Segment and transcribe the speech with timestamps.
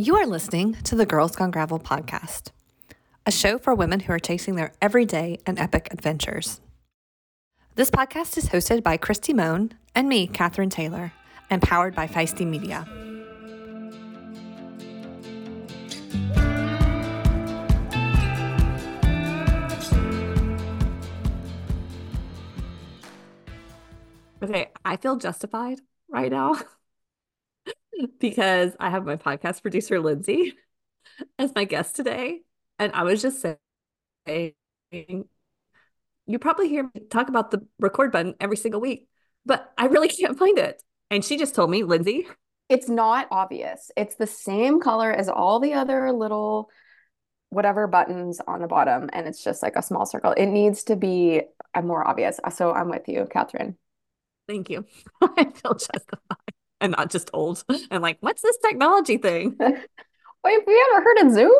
[0.00, 2.52] You are listening to the Girls Gone Gravel podcast,
[3.26, 6.60] a show for women who are chasing their everyday and epic adventures.
[7.74, 11.10] This podcast is hosted by Christy Moan and me, Kathryn Taylor,
[11.50, 12.86] and powered by Feisty Media.
[24.44, 26.54] Okay, I feel justified right now
[28.20, 30.54] because I have my podcast producer, Lindsay,
[31.38, 32.40] as my guest today.
[32.78, 33.44] And I was just
[34.26, 34.54] saying,
[34.92, 39.08] you probably hear me talk about the record button every single week,
[39.44, 40.82] but I really can't find it.
[41.10, 42.26] And she just told me, Lindsay,
[42.68, 43.90] It's not obvious.
[43.96, 46.70] It's the same color as all the other little
[47.50, 50.32] whatever buttons on the bottom, and it's just like a small circle.
[50.32, 51.42] It needs to be
[51.74, 52.38] uh, more obvious.
[52.54, 53.76] So I'm with you, Kathryn.
[54.46, 54.86] thank you.
[55.22, 59.56] I feel justified and not just old and like, what's this technology thing?
[60.44, 61.52] Wait, we ever heard of Zoom?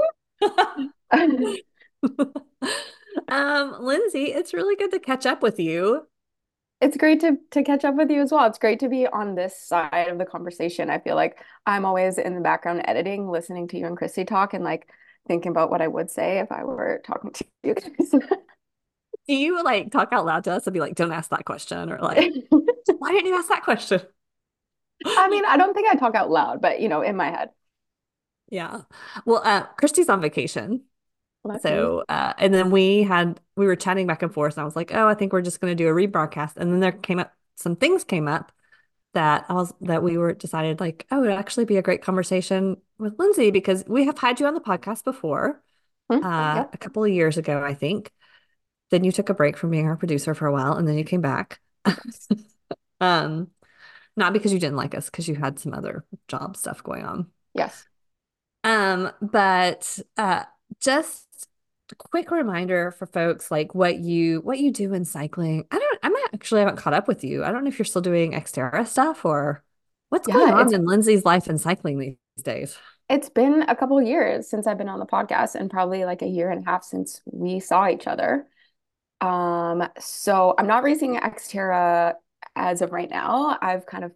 [3.28, 6.06] um, Lindsay, it's really good to catch up with you.
[6.80, 8.46] It's great to to catch up with you as well.
[8.46, 10.90] It's great to be on this side of the conversation.
[10.90, 14.54] I feel like I'm always in the background editing, listening to you and Christy talk
[14.54, 14.88] and like
[15.26, 18.10] thinking about what I would say if I were talking to you guys.
[19.28, 21.92] Do you like talk out loud to us and be like, don't ask that question
[21.92, 24.00] or like, why didn't you ask that question?
[25.04, 27.50] I mean, I don't think I talk out loud, but you know, in my head.
[28.50, 28.82] Yeah.
[29.24, 30.82] Well, uh, Christy's on vacation.
[31.44, 31.60] Well.
[31.60, 34.76] So, uh, and then we had, we were chatting back and forth, and I was
[34.76, 36.56] like, oh, I think we're just going to do a rebroadcast.
[36.56, 38.52] And then there came up, some things came up
[39.14, 42.78] that I was, that we were decided like, oh, it'd actually be a great conversation
[42.98, 45.62] with Lindsay because we have had you on the podcast before,
[46.10, 46.66] Hmm, uh, yeah.
[46.72, 48.12] a couple of years ago, I think.
[48.90, 51.04] Then you took a break from being our producer for a while, and then you
[51.04, 51.60] came back.
[53.00, 53.50] Um,
[54.18, 57.30] not because you didn't like us, because you had some other job stuff going on.
[57.54, 57.86] Yes.
[58.64, 60.44] Um, but uh
[60.80, 61.26] just
[61.90, 65.66] a quick reminder for folks like what you what you do in cycling.
[65.70, 67.44] I don't I might actually haven't caught up with you.
[67.44, 69.64] I don't know if you're still doing Xterra stuff or
[70.10, 72.76] what's Yeah, going on in Lindsay's life in cycling these days.
[73.08, 76.20] It's been a couple of years since I've been on the podcast and probably like
[76.22, 78.46] a year and a half since we saw each other.
[79.20, 82.14] Um, so I'm not racing Xterra
[82.58, 83.58] as of right now.
[83.62, 84.12] I've kind of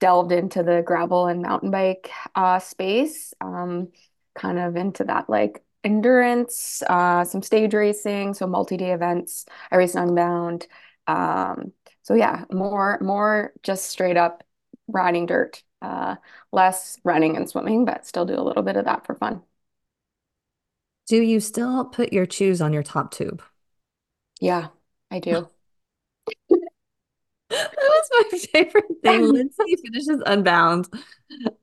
[0.00, 3.88] delved into the gravel and mountain bike uh space, um,
[4.34, 9.46] kind of into that like endurance, uh, some stage racing, so multi-day events.
[9.70, 10.66] I race Unbound.
[11.06, 14.44] Um, so yeah, more more just straight up
[14.88, 15.62] riding dirt.
[15.82, 16.16] Uh,
[16.52, 19.42] less running and swimming, but still do a little bit of that for fun.
[21.06, 23.42] Do you still put your shoes on your top tube?
[24.40, 24.68] Yeah,
[25.10, 25.50] I do.
[27.54, 29.22] That was my favorite thing.
[29.32, 30.88] Lindsay finishes Unbound.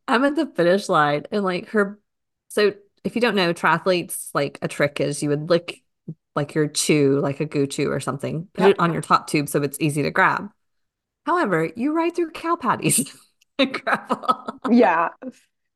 [0.07, 2.00] I'm at the finish line and like her.
[2.50, 5.81] So if you don't know, triathletes like a trick is you would lick
[6.35, 8.72] like your chew, like a goo chew or something, put Yep.
[8.72, 10.50] it on your top tube so it's easy to grab.
[11.25, 13.13] However, you ride through cow patties
[13.59, 14.59] and gravel.
[14.69, 15.09] Yeah.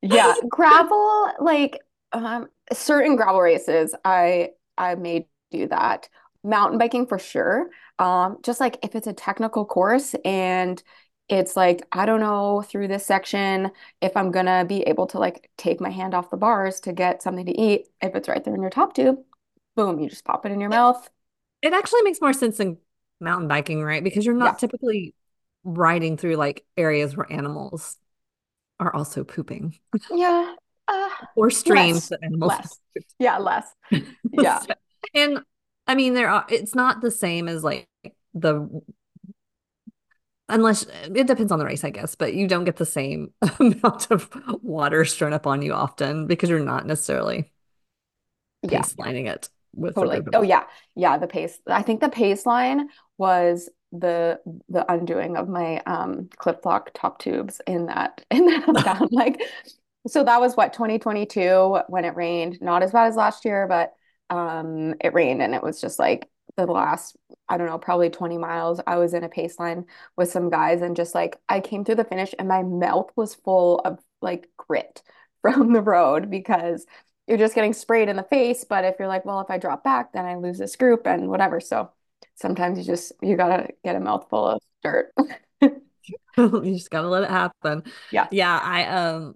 [0.02, 0.34] Yeah.
[0.50, 1.80] Gravel, like
[2.14, 6.10] um certain gravel races, I I may do that.
[6.46, 7.70] Mountain biking for sure.
[8.00, 10.82] Um, just like if it's a technical course and
[11.28, 15.50] it's like, I don't know through this section if I'm gonna be able to like
[15.58, 17.88] take my hand off the bars to get something to eat.
[18.02, 19.18] If it's right there in your top tube,
[19.76, 21.10] boom, you just pop it in your mouth.
[21.64, 22.78] It actually makes more sense than
[23.20, 24.04] mountain biking, right?
[24.04, 24.58] Because you're not Yeah.
[24.68, 25.16] typically
[25.64, 27.98] riding through like areas where animals
[28.80, 29.80] are also pooping
[30.12, 30.54] Yeah.
[30.88, 32.10] Uh, or streams Less.
[32.10, 32.80] that animals less.
[33.18, 33.66] Yeah, less.
[34.32, 34.60] Yeah.
[34.60, 34.74] So-
[35.16, 35.40] and
[35.88, 37.88] I mean, there are, it's not the same as like
[38.34, 38.82] the,
[40.50, 44.12] unless it depends on the race, I guess, but you don't get the same amount
[44.12, 44.30] of
[44.62, 47.52] water strewn up on you often because you're not necessarily
[48.64, 48.82] Yeah.
[48.82, 50.22] pace lining it with Totally.
[50.34, 50.64] Oh yeah.
[50.96, 51.60] Yeah, the pace.
[51.68, 57.20] I think the pace line was the the undoing of my um clip flock top
[57.20, 59.42] tubes in that in that down like
[60.08, 62.60] so that was what 2022 when it rained.
[62.62, 63.94] Not as bad as last year, but
[64.30, 67.18] um it rained and it was just like the last
[67.50, 68.80] I don't know, probably 20 miles.
[68.88, 69.86] I was in a pace line
[70.18, 73.36] with some guys and just like I came through the finish and my mouth was
[73.36, 75.02] full of like grit
[75.42, 76.86] from the road because
[77.28, 78.64] you're just getting sprayed in the face.
[78.64, 81.30] But if you're like, well, if I drop back, then I lose this group and
[81.30, 81.60] whatever.
[81.60, 81.92] So
[82.36, 85.12] sometimes you just you gotta get a mouthful of dirt.
[86.38, 87.84] you just gotta let it happen.
[88.12, 88.28] Yeah.
[88.32, 88.60] Yeah.
[88.62, 89.36] I, um,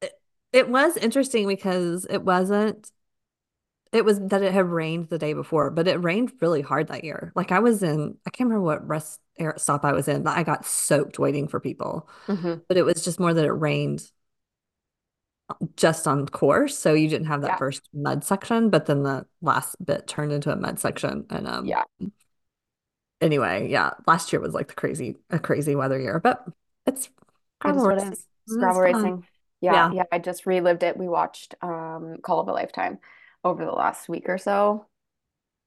[0.00, 0.12] it,
[0.52, 2.90] it was interesting because it wasn't,
[3.92, 7.04] it was that it had rained the day before, but it rained really hard that
[7.04, 7.32] year.
[7.34, 10.36] Like I was in, I can't remember what rest air stop I was in, but
[10.36, 12.08] I got soaked waiting for people.
[12.28, 12.66] Mhm.
[12.68, 14.10] But it was just more that it rained
[15.76, 16.76] just on course.
[16.78, 17.58] So you didn't have that Yeah.
[17.58, 21.26] first mud section, but then the last bit turned into a mud section.
[21.30, 21.84] And um Yeah.
[23.20, 26.46] anyway, yeah, last year was like the crazy a crazy weather year, but
[26.86, 27.08] it's
[27.64, 28.18] It gravel is what it
[28.48, 28.80] racing it's fun.
[28.80, 29.26] racing.
[29.60, 29.90] Yeah, Yeah.
[29.90, 30.04] yeah.
[30.12, 30.96] I just relived it.
[30.96, 32.98] We watched um Call of a Lifetime
[33.44, 34.86] over the last week or so.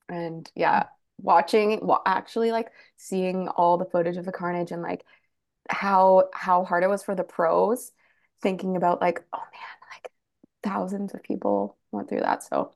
[0.09, 0.87] And yeah,
[1.21, 5.05] watching, well, actually like seeing all the footage of the carnage and like
[5.69, 7.91] how how hard it was for the pros,
[8.41, 10.11] thinking about like, oh man, like
[10.63, 12.43] thousands of people went through that.
[12.43, 12.73] So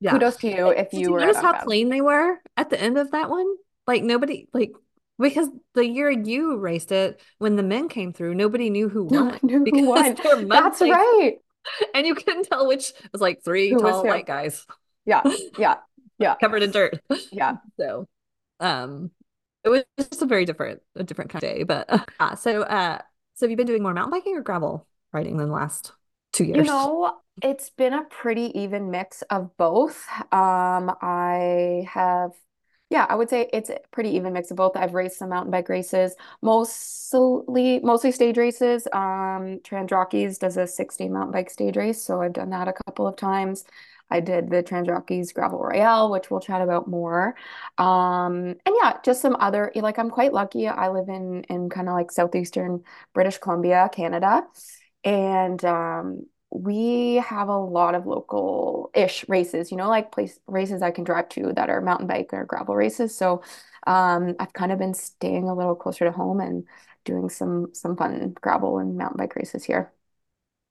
[0.00, 0.20] Yeah.
[0.20, 1.54] kudos to you if Did you you were notice how Unbound.
[1.54, 3.46] clean they were at the end of that one?
[3.86, 4.72] Like nobody like
[5.18, 9.26] because the year you raced it, when the men came through, nobody knew who No
[9.28, 10.16] won knew who because won.
[10.22, 11.38] there were mud That's right.
[11.94, 14.66] and you couldn't tell which it was like three Who tall white guys
[15.04, 15.26] Yeah,
[15.56, 15.78] yeah,
[16.18, 17.00] yeah, covered in dirt.
[17.30, 17.54] yeah.
[17.78, 18.08] So
[18.60, 19.10] um
[19.64, 21.62] it was just a very different a different kind of day.
[21.64, 21.90] But
[22.20, 22.98] uh, so uh
[23.34, 25.92] so have you been doing more mountain biking or gravel riding than the last
[26.32, 26.64] two You years?
[26.64, 30.06] know, it's been a pretty even mix of both.
[30.32, 32.32] Um, I have,
[32.90, 34.76] yeah, I would say it's a pretty even mix of both.
[34.76, 38.88] I've raced some mountain bike races, mostly mostly stage races.
[38.92, 42.72] Um, Trans Rockies does a 60 mountain bike stage race, so I've done that a
[42.72, 43.64] couple of times.
[44.10, 47.36] I did the Trans Rockies Gravel Royale, which we'll chat about more.
[47.78, 50.66] Um, and yeah, just some other, like I'm quite lucky.
[50.66, 52.82] I live in in kind of like southeastern
[53.14, 54.46] British Columbia, Canada.
[55.04, 60.90] And um, we have a lot of local-ish races, you know, like place races I
[60.90, 63.16] can drive to that are mountain bike or gravel races.
[63.16, 63.42] So
[63.86, 66.66] um, I've kind of been staying a little closer to home and
[67.04, 69.92] doing some some fun gravel and mountain bike races here.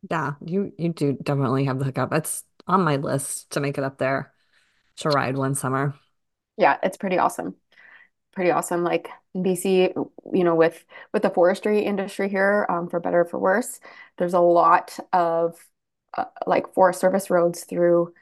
[0.09, 2.13] Yeah, you you do definitely have the hookup.
[2.13, 4.33] It's on my list to make it up there
[4.97, 5.95] to ride one summer.
[6.57, 7.55] Yeah, it's pretty awesome.
[8.33, 8.83] Pretty awesome.
[8.83, 9.09] Like
[9.39, 9.93] BC,
[10.33, 13.79] you know, with with the forestry industry here, um, for better or for worse,
[14.17, 15.57] there's a lot of
[16.15, 18.13] uh, like Forest Service roads through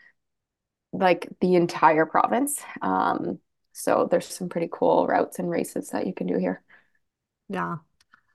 [0.93, 2.61] like the entire province.
[2.81, 3.39] Um,
[3.73, 6.63] so there's some pretty cool routes and races that you can do here.
[7.49, 7.77] Yeah.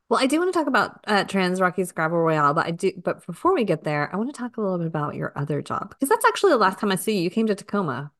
[0.08, 2.92] Well, I do want to talk about uh, Trans Rockies Gravel Royale, but I do.
[3.02, 5.62] But before we get there, I want to talk a little bit about your other
[5.62, 7.22] job because that's actually the last time I see you.
[7.22, 8.12] You came to Tacoma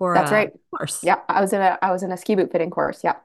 [0.00, 0.50] for That's right.
[0.72, 1.04] course.
[1.04, 3.04] Yeah, I was in a I was in a ski boot fitting course.
[3.04, 3.16] Yeah.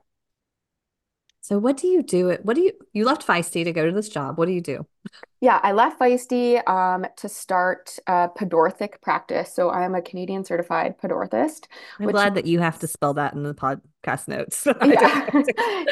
[1.45, 2.29] So what do you do?
[2.29, 2.43] It.
[2.43, 2.71] What do you?
[2.91, 4.39] You left Feisty to go to this job.
[4.39, 4.87] What do you do?
[5.41, 9.53] Yeah, I left Feisty um, to start uh, pedorthic practice.
[9.53, 11.67] So I am a Canadian certified pedorthist,
[11.99, 14.65] I'm which glad that you have to spell that in the podcast notes.
[14.83, 15.29] Yeah,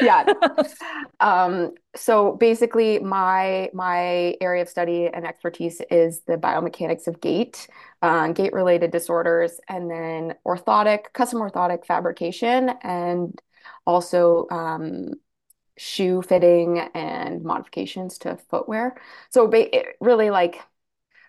[0.00, 0.32] yeah.
[1.20, 7.68] Um, so basically, my my area of study and expertise is the biomechanics of gait,
[8.02, 13.40] uh, gait related disorders, and then orthotic, custom orthotic fabrication, and
[13.86, 15.12] also um,
[15.76, 18.96] shoe fitting and modifications to footwear.
[19.30, 19.50] So
[20.00, 20.60] really like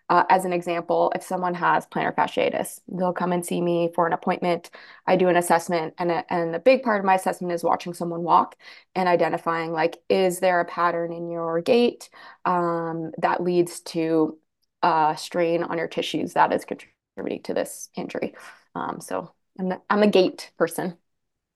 [0.07, 4.05] uh, as an example, if someone has plantar fasciitis, they'll come and see me for
[4.05, 4.69] an appointment.
[5.07, 7.93] I do an assessment, and a, and a big part of my assessment is watching
[7.93, 8.55] someone walk
[8.93, 12.09] and identifying like, is there a pattern in your gait
[12.45, 14.37] um, that leads to
[14.83, 18.35] uh, strain on your tissues that is contributing to this injury?
[18.75, 20.97] Um, so I'm the, I'm a gait person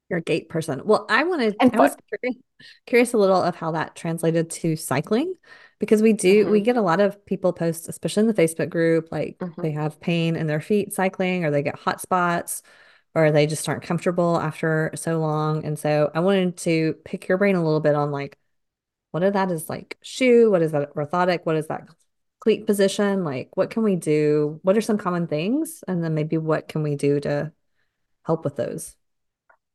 [0.09, 0.81] You're a gate person.
[0.85, 2.41] Well, I wanted, and I was curious,
[2.87, 5.35] curious a little of how that translated to cycling
[5.79, 8.69] because we do, we hmm get a lot of people post, especially in the Facebook
[8.69, 12.63] group, like hmm they have pain in their feet cycling or they get hot spots
[13.15, 15.63] or they just aren't comfortable after so long.
[15.65, 18.37] And so I wanted to pick your brain a little bit on like,
[19.11, 20.51] what of that is like shoe?
[20.51, 21.41] What is that orthotic?
[21.45, 21.87] What is that
[22.39, 23.23] cleat position?
[23.23, 24.59] Like, what can we do?
[24.63, 25.83] What are some common things?
[25.87, 27.53] And then maybe what can we do to
[28.25, 28.95] help with those?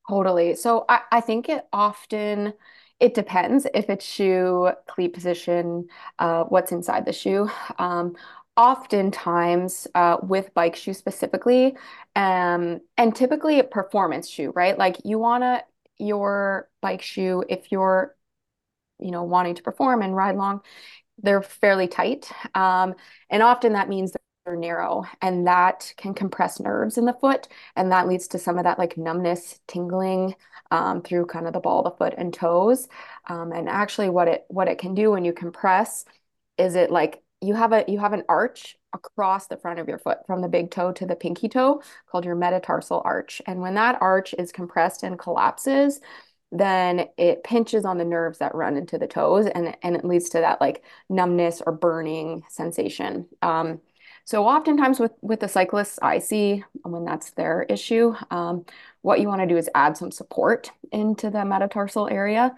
[0.09, 0.55] Totally.
[0.55, 2.53] So I, I think it often
[3.01, 7.51] it depends if it's shoe, cleat position, uh, what's inside the shoe.
[7.79, 8.15] Um,
[8.57, 11.77] oftentimes uh, with bike shoe specifically,
[12.17, 14.79] um, and typically a performance shoe, right?
[14.79, 15.63] Like you wanna
[15.99, 18.15] your bike shoe if you're
[19.01, 20.61] you know wanting to perform and ride long
[21.23, 22.31] they're fairly tight.
[22.55, 22.95] Um,
[23.31, 24.13] and often that means
[24.47, 27.49] narrow and that can compress nerves in the foot.
[27.77, 30.35] And that leads to some of that like numbness, tingling
[30.71, 32.89] um, through kind of the ball of the foot and toes.
[33.29, 36.05] Um, and actually what it what it can do when you compress
[36.59, 39.99] is it like you have a you have an arch across the front of your
[39.99, 43.43] foot from the big toe to the pinky toe called your metatarsal arch.
[43.47, 46.01] And when that arch is compressed and collapses,
[46.53, 50.29] then it pinches on the nerves that run into the toes and, and it leads
[50.31, 53.27] to that like numbness or burning sensation.
[53.43, 53.81] Um,
[54.25, 58.65] so oftentimes with with the cyclists I see when that's their issue, um,
[59.03, 62.55] what you want to do is add some support into the metatarsal area.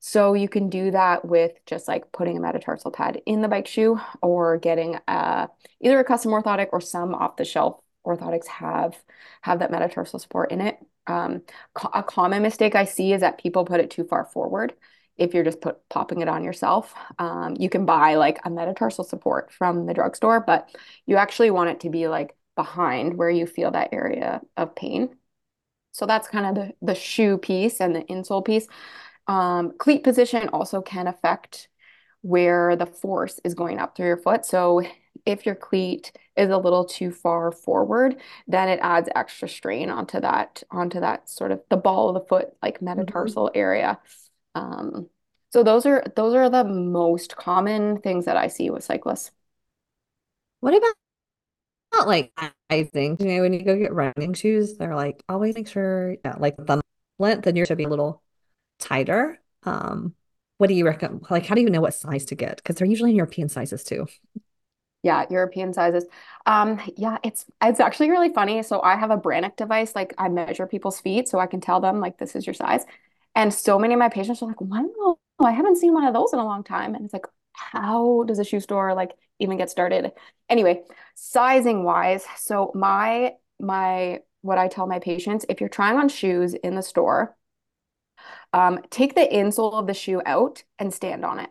[0.00, 3.66] So you can do that with just like putting a metatarsal pad in the bike
[3.66, 5.48] shoe or getting a,
[5.80, 8.94] either a custom orthotic or some off the shelf orthotics have
[9.40, 10.78] have that metatarsal support in it.
[11.06, 11.42] Um,
[11.94, 14.74] a common mistake I see is that people put it too far forward.
[15.16, 19.04] If you're just put popping it on yourself, um, you can buy like a metatarsal
[19.04, 20.74] support from the drugstore, but
[21.06, 25.16] you actually want it to be like behind where you feel that area of pain.
[25.92, 28.66] So that's kind of the, the shoe piece and the insole piece.
[29.26, 31.68] Um, cleat position also can affect
[32.22, 34.44] where the force is going up through your foot.
[34.44, 34.82] So
[35.26, 38.16] if your cleat is a little too far forward,
[38.46, 42.28] then it adds extra strain onto that onto that sort of the ball of the
[42.28, 42.86] foot, like mm-hmm.
[42.86, 43.58] metatarsal mm-hmm.
[43.58, 43.98] area.
[44.54, 45.08] Um,
[45.50, 49.30] so those are those are the most common things that I see with cyclists.
[50.60, 50.94] What about
[51.92, 52.32] not like
[52.70, 56.16] I think you know when you go get running shoes, they're like always make sure
[56.24, 56.80] yeah, like the
[57.18, 58.22] length and yours should be a little
[58.78, 59.40] tighter.
[59.64, 60.14] Um,
[60.58, 61.26] what do you recommend?
[61.30, 62.56] Like, how do you know what size to get?
[62.58, 64.06] Because they're usually in European sizes too.
[65.02, 66.06] Yeah, European sizes.
[66.46, 68.62] Um, yeah, it's it's actually really funny.
[68.62, 71.80] So I have a Brannock device, like I measure people's feet so I can tell
[71.80, 72.86] them like this is your size.
[73.34, 76.32] And so many of my patients are like, wow, I haven't seen one of those
[76.32, 76.94] in a long time.
[76.94, 80.12] And it's like, how does a shoe store like even get started?
[80.48, 80.82] Anyway,
[81.14, 86.54] sizing wise, so my my what I tell my patients, if you're trying on shoes
[86.54, 87.36] in the store,
[88.52, 91.50] um, take the insole of the shoe out and stand on it.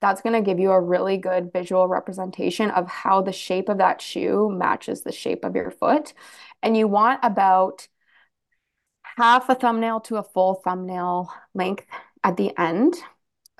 [0.00, 3.78] That's going to give you a really good visual representation of how the shape of
[3.78, 6.14] that shoe matches the shape of your foot.
[6.62, 7.86] And you want about
[9.16, 11.86] half a thumbnail to a full thumbnail length
[12.24, 12.96] at the end.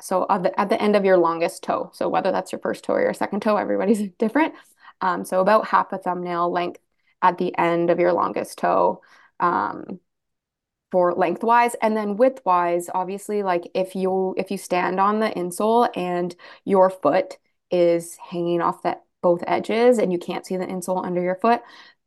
[0.01, 1.91] So at the, at the end of your longest toe.
[1.93, 4.55] So whether that's your first toe or your second toe, everybody's different.
[5.01, 6.81] Um, so about half a thumbnail length
[7.23, 9.03] at the end of your longest toe.
[9.39, 10.01] Um,
[10.91, 15.89] for lengthwise and then widthwise obviously like if you if you stand on the insole
[15.97, 17.39] and your foot
[17.71, 21.63] is hanging off that both edges and you can't see the insole under your foot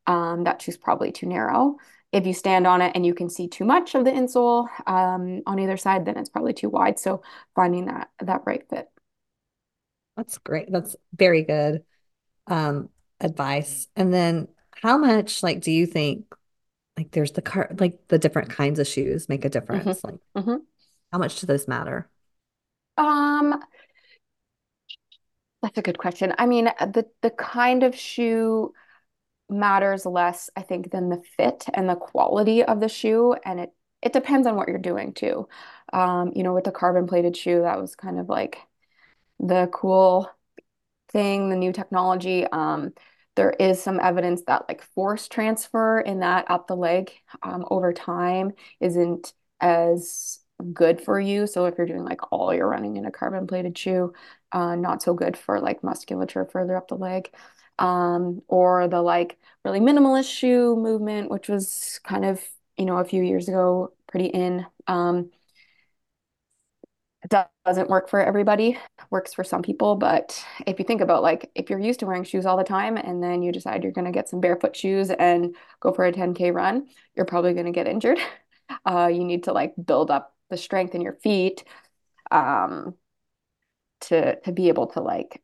[0.05, 1.77] um, that shoe's probably too narrow
[2.13, 5.41] if you stand on it and you can see too much of the insole um,
[5.47, 6.99] on either side then it's probably too wide.
[6.99, 7.23] So
[7.55, 8.87] finding that that right fit.
[10.15, 10.71] That's great.
[10.71, 11.83] That's very good
[12.45, 12.89] um,
[13.19, 13.87] advice.
[13.95, 16.25] And then how much like do you think
[16.95, 20.01] like there's the car like the different kinds of shoes make a difference?
[20.01, 20.07] Mm-hmm.
[20.07, 20.57] like mm-hmm.
[21.11, 22.07] how much do those matter?
[22.95, 23.59] Um
[25.63, 26.33] that's a good question.
[26.37, 28.73] I mean the the kind of shoe
[29.49, 33.71] matters less i think than the fit and the quality of the shoe and it
[34.01, 35.47] it depends on what you're doing too
[35.91, 38.57] um you know with the carbon plated shoe that was kind of like
[39.39, 40.29] the cool
[41.11, 42.91] thing the new technology um
[43.35, 47.91] there is some evidence that like force transfer in that up the leg um, over
[47.91, 50.39] time isn't as
[50.71, 51.47] good for you.
[51.47, 54.13] So if you're doing like all your running in a carbon plated shoe,
[54.51, 57.33] uh, not so good for like musculature further up the leg.
[57.79, 62.41] Um, or the like really minimalist shoe movement, which was kind of,
[62.77, 64.65] you know, a few years ago, pretty in.
[64.87, 65.31] Um,
[67.65, 68.77] doesn't work for everybody
[69.09, 72.23] works for some people but if you think about like if you're used to wearing
[72.23, 75.09] shoes all the time and then you decide you're going to get some barefoot shoes
[75.09, 78.19] and go for a 10k run you're probably going to get injured
[78.85, 81.63] uh, you need to like build up the strength in your feet
[82.31, 82.95] um,
[84.01, 85.42] to to be able to like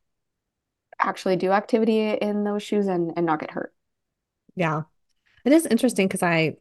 [1.00, 3.74] actually do activity in those shoes and and not get hurt
[4.56, 4.84] yeah
[5.46, 6.56] it is interesting because i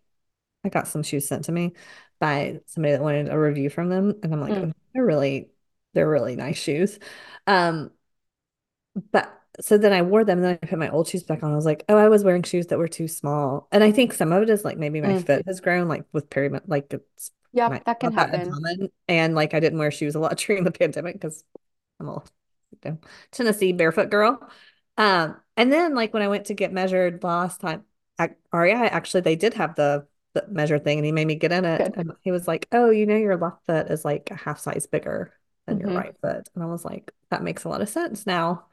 [0.65, 1.73] i got some shoes sent to me
[2.21, 4.71] by somebody that wanted a review from them and i'm like mm.
[4.71, 5.51] oh, they're really
[5.95, 6.99] they're really nice shoes
[7.47, 7.91] um
[9.13, 11.53] but so then I wore them and then I put my old shoes back on.
[11.53, 13.67] I was like, oh, I was wearing shoes that were too small.
[13.73, 15.27] And I think some of it is like maybe my mm.
[15.27, 18.91] foot has grown like with peri like it's yeah, that can happen.
[19.09, 21.45] And like I didn't wear shoes a lot during the pandemic because
[21.99, 22.23] I'm know,
[23.31, 24.41] Tennessee barefoot girl.
[24.97, 27.85] Um, and then like when I went to get measured last time
[28.19, 31.53] at REI, actually they did have the the measure thing and he made me get
[31.53, 31.79] in it.
[31.79, 31.97] Good.
[31.97, 34.87] And he was like, Oh, you know, your left foot is like a half size
[34.87, 35.33] bigger
[35.67, 35.89] than mm-hmm.
[35.89, 36.49] your right foot.
[36.55, 38.67] And I was like, That makes a lot of sense now.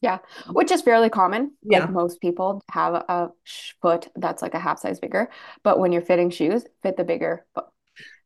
[0.00, 0.18] Yeah,
[0.50, 1.56] which is fairly common.
[1.62, 1.80] Yeah.
[1.80, 3.30] Like most people have a
[3.82, 5.28] foot that's like a half size bigger.
[5.64, 7.66] But when you're fitting shoes, fit the bigger foot.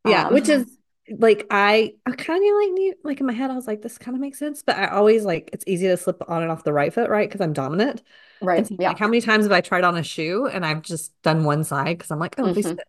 [0.06, 0.66] Yeah, um, which is
[1.10, 3.98] like I, I kind of like knew like in my head I was like this
[3.98, 6.64] kind of makes sense, but I always like it's easy to slip on and off
[6.64, 7.28] the right foot, right?
[7.28, 8.02] Because I'm dominant.
[8.40, 8.66] Right.
[8.66, 8.88] So, yeah.
[8.88, 11.64] Like how many times have I tried on a shoe and I've just done one
[11.64, 12.52] side because I'm like, oh, mm-hmm.
[12.52, 12.80] these fit.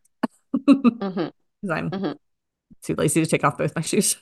[0.52, 1.72] Because mm-hmm.
[1.72, 2.12] I'm mm-hmm.
[2.84, 4.18] too lazy to take off both my shoes.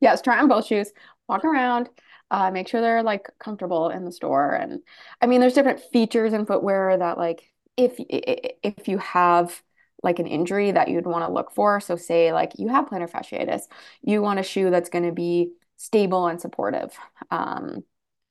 [0.00, 0.92] Yes, try on both shoes.
[1.28, 1.88] Walk around.
[2.30, 4.54] Uh, make sure they're like comfortable in the store.
[4.54, 4.80] And
[5.20, 7.42] I mean, there's different features in footwear that like
[7.76, 9.62] if if you have
[10.02, 11.80] like an injury that you'd want to look for.
[11.80, 13.62] So say like you have plantar fasciitis,
[14.02, 16.96] you want a shoe that's going to be stable and supportive.
[17.30, 17.84] Um,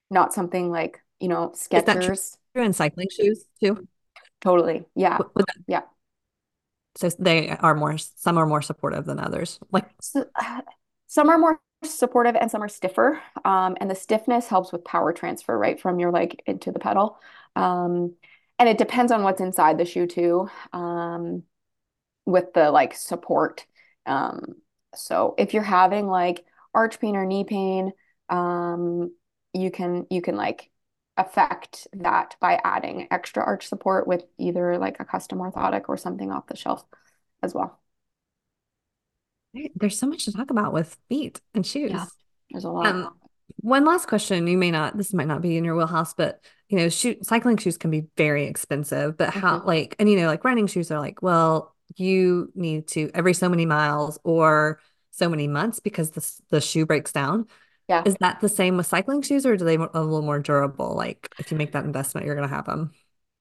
[0.10, 2.38] not something like, you know, Skechers.
[2.56, 3.88] true in cycling shoes too?
[4.42, 4.86] Totally.
[4.96, 5.18] Yeah.
[5.68, 5.82] Yeah.
[6.96, 9.60] So they are more, some are more supportive than others.
[9.72, 10.62] Like so, uh,
[11.08, 13.22] some are more supportive and some are stiffer.
[13.46, 17.20] Um, and the stiffness helps with power transfer, right, from your leg into the pedal.
[17.56, 18.16] Um,
[18.60, 21.44] and it depends on what's inside the shoe too, um,
[22.28, 23.66] with the like support.
[24.06, 24.58] Um,
[24.94, 27.94] so if you're having like arch pain or knee pain,
[28.30, 29.12] um,
[29.54, 30.70] you can you can like
[31.16, 36.32] affect that by adding extra arch support with either like a custom orthotic or something
[36.32, 36.84] off the shelf
[37.42, 37.80] as well.
[39.76, 41.92] There's so much to talk about with feet and shoes.
[41.92, 42.06] Yeah,
[42.52, 42.86] there's a lot.
[42.88, 43.16] Um,
[43.62, 44.46] one last question.
[44.46, 47.58] You may not, this might not be in your wheelhouse, but you know, shoe, cycling
[47.58, 49.18] shoes can be very expensive.
[49.18, 49.68] But how, mm-hmm.
[49.68, 53.50] like, and you know, like running shoes are like, well, you need to every so
[53.50, 54.80] many miles or
[55.12, 57.48] so many months because the the shoe breaks down.
[57.88, 58.04] Yeah.
[58.06, 60.94] Is that the same with cycling shoes or do they a little more durable?
[60.96, 62.92] Like if you make that investment, you're going to have them.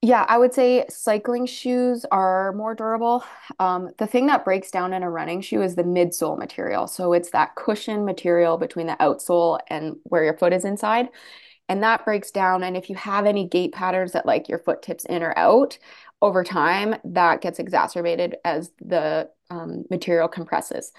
[0.02, 3.24] Yeah, I would say cycling shoes are more durable.
[3.58, 6.86] Um, the thing that breaks down in a running shoe is the midsole material.
[6.86, 11.08] So it's that cushion material between the outsole and where your foot is inside.
[11.68, 12.62] And that breaks down.
[12.62, 15.78] And if you have any gait patterns that like your foot tips in or out
[16.22, 20.92] over time, that gets exacerbated as the um, material compresses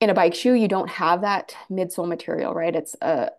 [0.00, 2.76] in a bike shoe, you don't have that midsole material, right?
[2.76, 3.30] It's uh,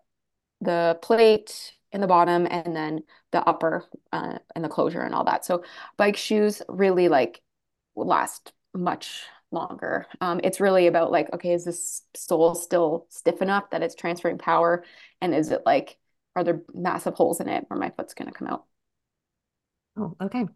[0.60, 5.24] the plate in the bottom and then the upper uh, and the closure and all
[5.24, 5.44] that.
[5.44, 5.62] So
[5.96, 7.40] bike shoes really like
[7.94, 9.22] last much
[9.52, 10.06] longer.
[10.20, 14.38] Um, it's really about like, okay, is this sole still stiff enough that it's transferring
[14.38, 14.84] power?
[15.20, 15.98] And is it like,
[16.34, 18.64] are there massive holes in it where my foot's going to come out?
[19.96, 20.46] Oh, okay.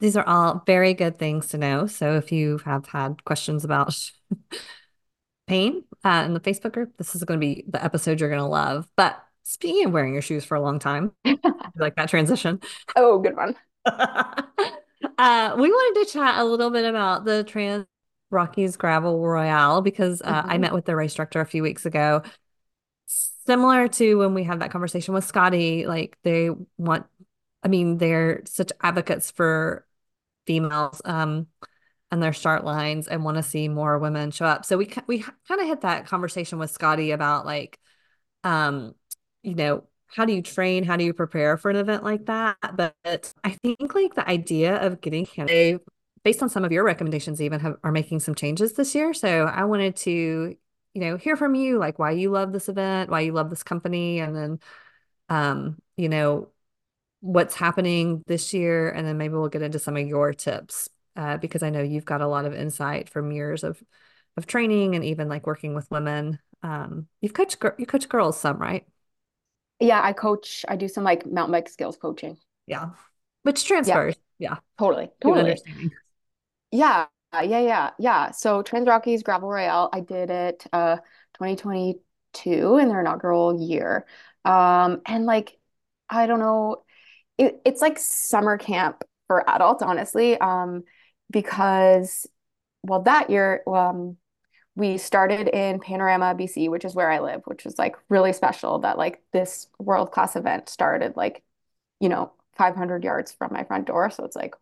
[0.00, 1.86] These are all very good things to know.
[1.86, 3.94] So if you have had questions about
[5.46, 6.96] pain uh, in the Facebook group.
[6.96, 8.88] This is going to be the episode you're going to love.
[8.96, 11.12] But speaking of wearing your shoes for a long time,
[11.76, 12.60] like that transition.
[12.96, 13.54] Oh, good one.
[13.86, 17.86] uh, we wanted to chat a little bit about the Trans
[18.30, 20.50] Rockies Gravel Royale because uh, mm-hmm.
[20.50, 22.22] I met with the race director a few weeks ago.
[23.46, 27.04] Similar to when we had that conversation with Scotty, like they want,
[27.62, 29.86] I mean, they're such advocates for
[30.46, 31.00] females.
[31.04, 31.46] Um,
[32.10, 34.64] and their start lines and want to see more women show up.
[34.64, 37.78] So we we kind of hit that conversation with Scotty about like,
[38.44, 38.94] um,
[39.42, 40.84] you know, how do you train?
[40.84, 42.56] How do you prepare for an event like that?
[42.76, 45.78] But I think like the idea of getting they
[46.22, 49.12] based on some of your recommendations even have, are making some changes this year.
[49.12, 50.10] So I wanted to,
[50.94, 53.64] you know, hear from you like why you love this event, why you love this
[53.64, 54.60] company, and then,
[55.28, 56.48] um, you know,
[57.24, 61.38] what's happening this year, and then maybe we'll get into some of your tips uh,
[61.38, 63.82] because I know you've got a lot of insight from years of
[64.36, 66.38] of training and even like working with women.
[66.62, 68.86] Um, you've coached you coach girls some, right?
[69.80, 70.66] Yeah, I coach.
[70.68, 72.36] I do some like mountain bike skills coaching.
[72.66, 72.90] Yeah,
[73.42, 74.16] which transfers.
[74.38, 74.56] Yeah, yeah.
[74.78, 75.56] totally, totally.
[76.70, 78.30] Yeah, yeah, yeah, yeah.
[78.32, 80.96] So Trans Rockies Gravel Royale, I did it uh
[81.38, 84.04] 2022 in their inaugural year.
[84.44, 85.58] Um, and like
[86.10, 86.83] I don't know,
[87.38, 90.38] it, it's like summer camp for adults, honestly.
[90.38, 90.84] Um,
[91.30, 92.26] because,
[92.82, 94.16] well, that year, um,
[94.76, 98.80] we started in Panorama, BC, which is where I live, which was like really special
[98.80, 101.42] that like this world class event started like,
[102.00, 104.10] you know, 500 yards from my front door.
[104.10, 104.54] So it's like,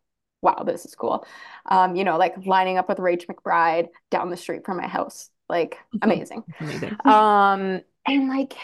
[0.42, 1.26] wow, this is cool.
[1.66, 5.30] Um, you know, like lining up with Rach McBride down the street from my house,
[5.48, 6.44] like amazing.
[6.61, 6.96] amazing.
[7.04, 8.54] Um, and like,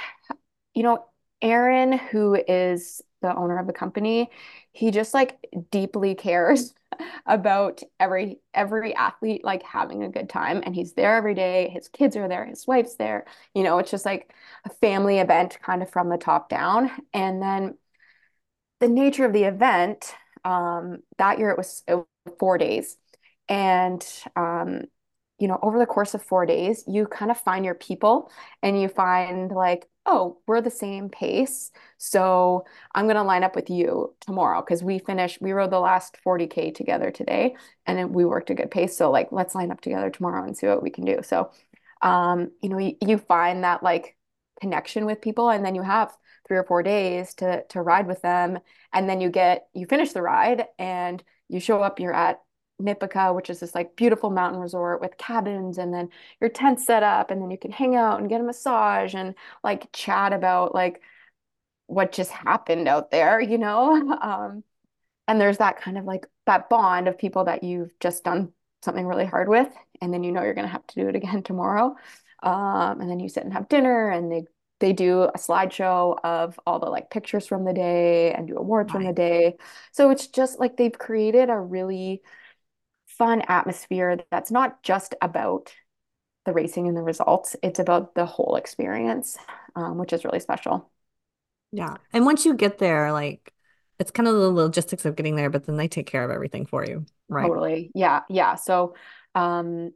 [0.75, 1.07] you know,
[1.43, 4.31] Aaron, who is the owner of the company,
[4.73, 5.39] he just like
[5.71, 6.75] deeply cares
[7.27, 11.87] about every every athlete like having a good time and he's there every day his
[11.89, 14.33] kids are there his wife's there you know it's just like
[14.65, 17.77] a family event kind of from the top down and then
[18.81, 22.07] the nature of the event um, that year it was, it was
[22.39, 22.97] four days
[23.49, 24.83] and um,
[25.39, 28.31] you know, over the course of four days, you kind of find your people
[28.63, 31.71] and you find like, oh, we're the same pace.
[31.99, 35.79] So I'm going to line up with you tomorrow because we finished, we rode the
[35.81, 38.97] last 40K together today and we worked a good pace.
[38.97, 41.21] So, like, let's line up together tomorrow and see what we can do.
[41.23, 41.51] So,
[42.03, 44.17] um, you know, you, you find that like
[44.61, 48.23] connection with people and then you have three or four days to to ride with
[48.23, 48.59] them
[48.93, 52.41] and then you get you finish the ride and you show up you're at
[52.81, 56.11] Nipika, which is this like beautiful mountain resort with cabins and then
[56.41, 59.35] your tent set up and then you can hang out and get a massage and
[59.65, 61.03] like chat about like
[61.87, 64.17] what just happened out there, you know?
[64.23, 64.65] Um,
[65.29, 69.07] and there's that kind of like that bond of people that you've just done something
[69.07, 69.69] really hard with,
[70.01, 71.97] and then you know you're going to have to do it again tomorrow.
[72.43, 74.45] Um, and then you sit and have dinner, and they
[74.81, 78.93] they do a slideshow of all the like pictures from the day and do awards
[78.93, 79.57] from the day.
[79.93, 82.23] So it's just like they've created a really
[83.19, 85.73] fun atmosphere that's not just about
[86.45, 87.57] the racing and the results.
[87.63, 89.37] It's about the whole experience,
[89.77, 90.91] um, which is really special.
[91.73, 91.97] Yeah.
[92.13, 93.53] And once you get there, like
[93.99, 96.67] it's kind of the logistics of getting there, but then they take care of everything
[96.67, 97.05] for you.
[97.29, 97.47] Right.
[97.47, 97.91] Totally.
[97.95, 98.23] Yeah.
[98.29, 98.55] Yeah.
[98.55, 98.95] So,
[99.35, 99.93] um,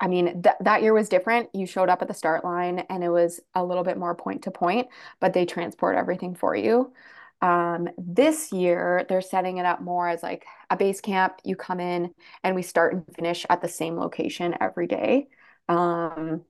[0.00, 1.50] I mean, th that year was different.
[1.54, 4.42] You showed up at the start line and it was a little bit more point
[4.42, 4.88] to point,
[5.20, 6.92] but they transport everything for you.
[7.44, 11.34] Um, this year, they're setting it up more as like a base camp.
[11.44, 15.28] You come in and we start and finish at the same location every day.
[15.68, 16.42] Um,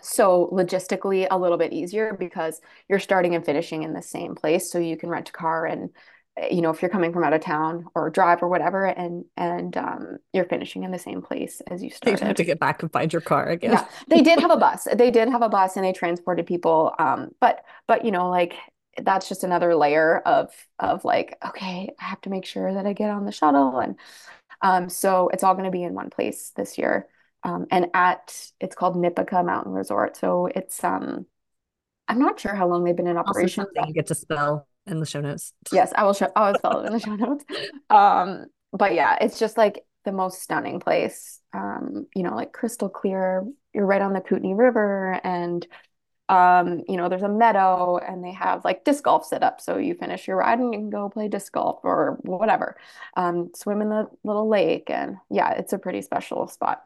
[0.00, 4.72] so logistically, a little bit easier because you're starting and finishing in the same place.
[4.72, 5.90] So you can rent a car and
[6.38, 9.26] eh, you know, if you're coming from out of town or drive or whatever, and
[9.36, 12.82] and um, you're finishing in the same place as you You have to get back
[12.82, 13.72] and find your car again.
[13.72, 14.88] Yeah, they did have a bus.
[14.94, 16.94] They did have a bus and they transported people.
[16.98, 18.54] Um, but but you know, like
[19.00, 22.92] that's just another layer of of like, okay, I have to make sure that I
[22.92, 23.78] get on the shuttle.
[23.78, 23.96] And
[24.60, 27.08] um, so it's all going to be in one place this year.
[27.44, 30.16] Um, and at it's called Nipika Mountain Resort.
[30.16, 31.26] So it's um
[32.08, 35.00] I'm not sure how long they've been in operation, but you get to spell in
[35.00, 35.52] the show notes.
[35.72, 37.44] yes, I will show I will spell it in the show notes.
[37.90, 41.40] Um, but yeah, it's just like the most stunning place.
[41.52, 43.46] Um, you know, like crystal clear.
[43.74, 45.66] You're right on the Kootenay River and
[46.32, 49.60] um, you know, there's a meadow and they have like disc golf set up.
[49.60, 52.76] So you finish your ride and you can go play disc golf or whatever.
[53.16, 56.84] Um, swim in the little lake and yeah, it's a pretty special spot.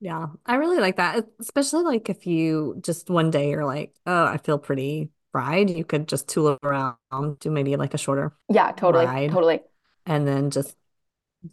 [0.00, 1.26] Yeah, I really like that.
[1.40, 5.68] Especially like if you just one day you're like, oh, I feel pretty fried.
[5.70, 6.96] You could just tool around,
[7.40, 9.62] do maybe like a shorter Yeah, totally, ride, totally.
[10.06, 10.76] and then just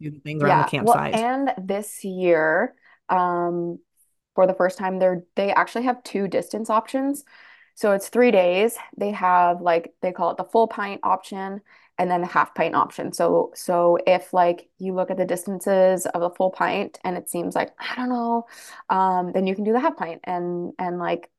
[0.02, 0.70] do the things around the Yeah.
[0.80, 1.14] Well, campsite.
[1.14, 2.76] and this year,
[3.10, 3.80] um,
[4.38, 7.24] for the first time, they're they actually have two distance options.
[7.74, 8.78] So it's three days.
[8.96, 11.62] They have like they call it the full pint option
[11.98, 13.14] and then the half pint option.
[13.14, 17.32] So so if like you look at the distances of the full pint and it
[17.32, 18.46] seems like, I don't know,
[18.92, 21.32] um, then you can do the half pint and and like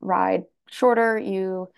[0.00, 1.18] ride shorter.
[1.18, 1.68] You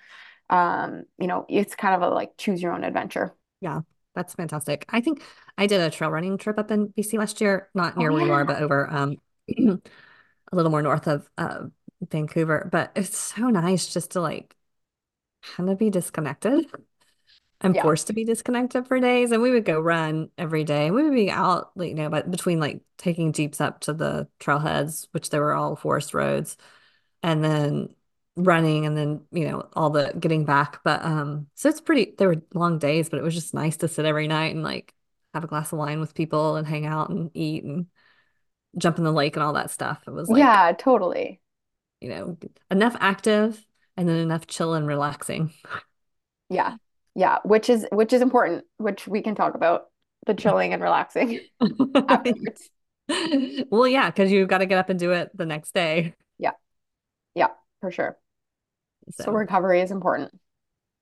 [0.48, 3.34] um, you know, it's kind of a like choose your own adventure.
[3.60, 3.80] Yeah,
[4.14, 4.86] that's fantastic.
[4.90, 5.24] I think
[5.56, 8.24] I did a trail running trip up in BC last year, not Oh near where
[8.24, 9.16] you are, but over um
[10.52, 11.64] a little more north of uh,
[12.11, 12.68] Vancouver.
[12.72, 14.54] But it's so nice just to like
[15.42, 16.66] kind of be disconnected.
[17.61, 17.82] I'm Yeah.
[17.82, 20.87] forced to be disconnected for days, and we would go run every day.
[20.87, 23.92] And we would be out, like, you know, but between like taking Jeeps up to
[23.94, 26.56] the trailheads, which they were all forest roads,
[27.22, 27.94] and then
[28.37, 30.80] running, and then you know all the getting back.
[30.84, 32.14] But um, so it's pretty.
[32.18, 34.94] There were long days, but it was just nice to sit every night and like
[35.34, 37.87] have a glass of wine with people and hang out and eat and
[38.76, 40.02] jump in the lake and all that stuff.
[40.07, 41.40] It was like, Yeah, totally.
[42.00, 42.37] you know,
[42.70, 43.64] enough active
[43.96, 45.52] and then enough chill and relaxing.
[46.48, 46.76] Yeah.
[47.14, 49.87] Yeah, which is which is important, which we can talk about
[50.26, 51.40] the chilling and relaxing
[52.09, 52.70] afterwards.
[53.70, 56.14] Well, yeah, because you've got to get up and do it the next day.
[56.38, 56.50] Yeah.
[57.35, 57.48] Yeah,
[57.81, 58.18] for sure.
[59.11, 60.38] So So recovery is important.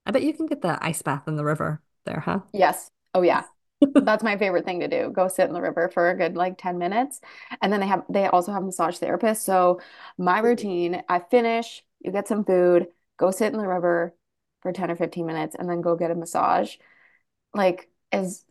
[0.07, 2.41] I bet you can get the ice bath in the river there, huh?
[2.53, 2.91] Yes.
[3.13, 3.43] Oh yeah.
[3.95, 5.11] That's my favorite thing to do.
[5.11, 7.21] Go sit in the river for a good like 10 minutes.
[7.61, 9.43] And then they have they also have massage therapists.
[9.43, 9.81] So
[10.19, 12.87] my routine, I finish, you get some food,
[13.19, 14.15] go sit in the river
[14.63, 16.77] for 10 or 15 minutes and then go get a massage.
[17.55, 18.45] Like is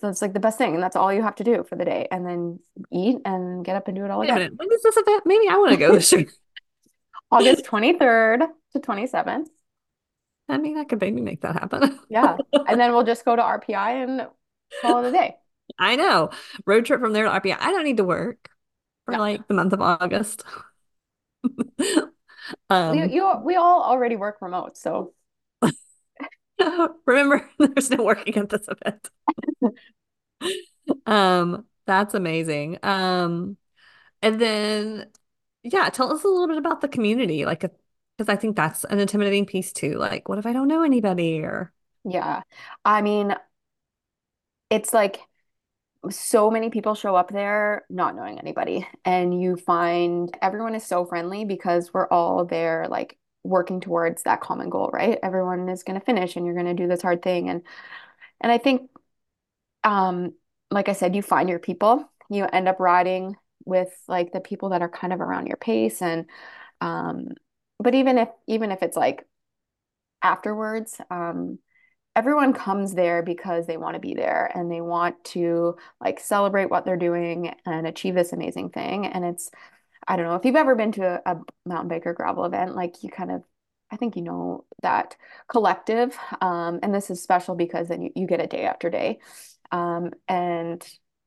[0.00, 0.74] that's like the best thing.
[0.74, 2.08] And that's all you have to do for the day.
[2.10, 2.60] And then
[2.92, 4.52] eat and get up and do it all Wait again.
[4.56, 5.24] When is this event?
[5.26, 6.26] Maybe I want to go this year.
[7.30, 9.46] August 23rd to 27th.
[10.48, 11.98] I mean, I could maybe make that happen.
[12.08, 12.36] Yeah.
[12.68, 14.28] And then we'll just go to RPI and
[14.80, 15.36] call it a day.
[15.78, 16.30] I know.
[16.66, 17.56] Road trip from there to RPI.
[17.60, 18.50] I don't need to work
[19.04, 19.18] for No.
[19.18, 20.44] like the month of August.
[22.90, 25.12] You, Um, you we all already work remote, so
[27.06, 29.08] remember, there's no working at this event.
[31.06, 32.78] Um, that's amazing.
[32.82, 33.56] Um,
[34.22, 35.12] and then
[35.64, 38.98] yeah, tell us a little bit about the community, like, because I think that's an
[39.00, 39.94] intimidating piece too.
[39.98, 41.72] Like, what if I don't know anybody or
[42.04, 42.42] yeah.
[42.84, 43.34] I mean,
[44.70, 45.20] it's like
[46.10, 51.04] so many people show up there not knowing anybody, and you find everyone is so
[51.04, 55.18] friendly because we're all there like working towards that common goal, right?
[55.22, 57.62] Everyone is going to finish and you're going to do this hard thing and
[58.40, 58.90] and I think
[59.84, 60.34] um
[60.70, 62.10] like I said, you find your people.
[62.28, 66.02] You end up riding with like the people that are kind of around your pace
[66.02, 66.26] and
[66.80, 67.28] um
[67.78, 69.26] but even if even if it's like
[70.22, 71.58] afterwards, um
[72.16, 76.70] everyone comes there because they want to be there and they want to like celebrate
[76.70, 79.06] what they're doing and achieve this amazing thing.
[79.06, 79.50] And it's,
[80.08, 82.74] I don't know if you've ever been to a, a mountain bike or gravel event,
[82.74, 83.44] like you kind of,
[83.90, 86.18] I think you know that collective.
[86.40, 89.20] Um, and this is special because then you, you get a day after day.
[89.70, 90.84] Um, and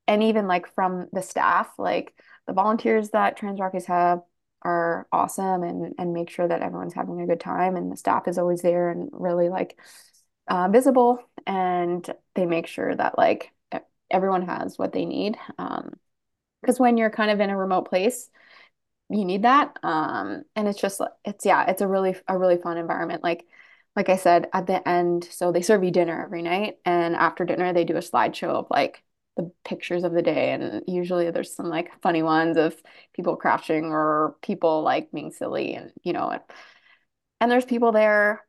[0.08, 2.15] and even like from the staff, like
[2.47, 4.21] the volunteers that Trans Rockies have
[4.63, 8.28] are awesome and and make sure that everyone's having a good time and the staff
[8.28, 9.78] is always there and really like
[10.50, 13.54] uh, visible and they make sure that like
[14.12, 15.38] everyone has what they need.
[15.58, 15.94] Um,
[16.62, 18.30] because when you're kind of in a remote place,
[19.10, 19.78] you need that.
[19.84, 23.24] Um, and it's just it's yeah, it's a really a really fun environment.
[23.24, 23.46] Like
[23.96, 27.46] like I said at the end, so they serve you dinner every night, and after
[27.46, 29.04] dinner they do a slideshow of like
[29.38, 32.76] the pictures of the day, and usually there's some like funny ones of
[33.14, 36.42] people crashing or people like being silly, and you know, and,
[37.42, 38.46] and there's people there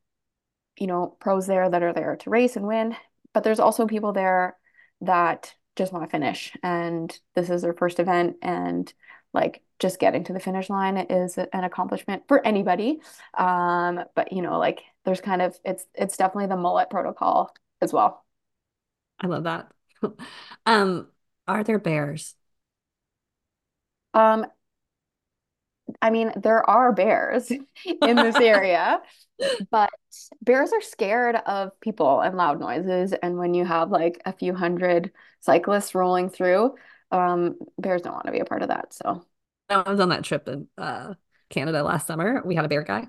[0.80, 2.96] you know, pros there that are there to race and win,
[3.32, 4.56] but there's also people there
[5.02, 8.92] that just want to finish and this is their first event and
[9.32, 13.00] like just getting to the finish line is an accomplishment for anybody.
[13.36, 17.92] Um, but you know, like there's kind of it's it's definitely the mullet protocol as
[17.92, 18.24] well.
[19.20, 19.70] I love that.
[20.66, 21.08] um,
[21.46, 22.34] are there bears?
[24.12, 24.46] Um,
[26.00, 27.50] I mean, there are bears
[27.84, 29.00] in this area,
[29.70, 29.90] but
[30.42, 33.12] bears are scared of people and loud noises.
[33.12, 36.74] And when you have like a few hundred cyclists rolling through,
[37.10, 38.92] um, bears don't want to be a part of that.
[38.92, 39.24] So
[39.68, 41.14] I was on that trip in uh,
[41.48, 42.42] Canada last summer.
[42.44, 43.08] We had a bear guy.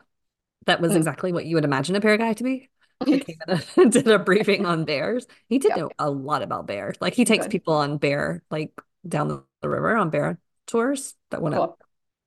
[0.65, 0.97] That was mm.
[0.97, 2.69] exactly what you would imagine a bear guy to be.
[3.05, 3.37] He came
[3.77, 5.25] in did a briefing on bears.
[5.47, 6.97] He did know a lot about bears.
[7.01, 7.51] Like he takes Good.
[7.51, 11.63] people on bear, like down the, the river on bear tours that went cool.
[11.63, 11.83] up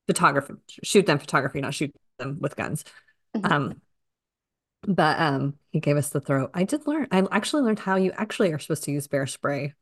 [0.07, 2.85] photography, shoot them photography, not shoot them with guns.
[3.37, 3.53] Mm-hmm.
[3.53, 3.81] Um,
[4.87, 6.51] but um, he gave us the throw.
[6.53, 7.09] I did learn.
[7.11, 9.75] I actually learned how you actually are supposed to use bear spray.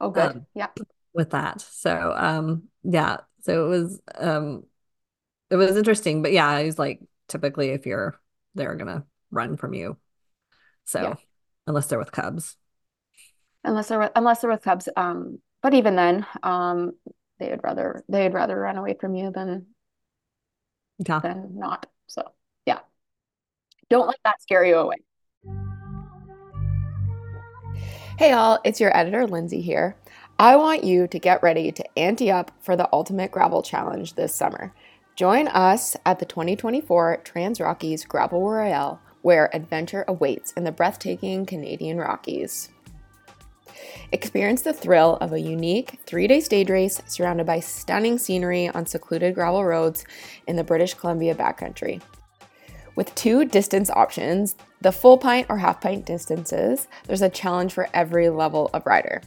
[0.00, 0.24] Oh, good.
[0.24, 0.68] Um, yeah.
[1.12, 3.18] With that, so um, yeah.
[3.40, 4.64] So it was um,
[5.50, 6.20] it was interesting.
[6.20, 8.20] But yeah, he's like typically if you're
[8.54, 9.96] they're gonna run from you.
[10.84, 11.14] So yeah.
[11.66, 12.56] unless they're with cubs.
[13.64, 14.90] Unless they're unless they're with cubs.
[14.94, 16.92] Um, but even then, um,
[17.38, 19.66] they would rather they'd rather run away from you than
[20.98, 21.20] yeah.
[21.20, 21.86] than not.
[22.06, 22.22] So
[22.64, 22.80] yeah.
[23.90, 24.96] Don't let that scare you away.
[28.18, 29.96] Hey all, it's your editor Lindsay here.
[30.38, 34.34] I want you to get ready to ante up for the Ultimate Gravel Challenge this
[34.34, 34.72] summer.
[35.16, 41.46] Join us at the 2024 Trans Rockies Gravel Royale, where adventure awaits in the breathtaking
[41.46, 42.68] Canadian Rockies.
[44.12, 48.86] Experience the thrill of a unique three day stage race surrounded by stunning scenery on
[48.86, 50.04] secluded gravel roads
[50.46, 52.00] in the British Columbia backcountry.
[52.94, 57.88] With two distance options, the full pint or half pint distances, there's a challenge for
[57.92, 59.20] every level of rider.